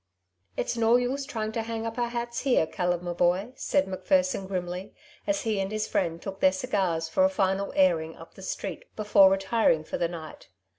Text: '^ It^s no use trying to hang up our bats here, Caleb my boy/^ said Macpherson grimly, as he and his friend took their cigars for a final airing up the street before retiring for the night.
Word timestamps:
'^ 0.57 0.63
It^s 0.63 0.75
no 0.79 0.95
use 0.95 1.25
trying 1.27 1.51
to 1.51 1.61
hang 1.61 1.85
up 1.85 1.99
our 1.99 2.09
bats 2.09 2.39
here, 2.39 2.65
Caleb 2.65 3.03
my 3.03 3.13
boy/^ 3.13 3.55
said 3.55 3.87
Macpherson 3.87 4.47
grimly, 4.47 4.95
as 5.27 5.43
he 5.43 5.59
and 5.59 5.71
his 5.71 5.87
friend 5.87 6.19
took 6.19 6.39
their 6.39 6.51
cigars 6.51 7.07
for 7.07 7.23
a 7.23 7.29
final 7.29 7.71
airing 7.75 8.15
up 8.15 8.33
the 8.33 8.41
street 8.41 8.85
before 8.95 9.29
retiring 9.29 9.83
for 9.83 9.99
the 9.99 10.07
night. 10.07 10.49